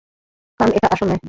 [0.59, 1.19] কারণ এটা আসল নয়।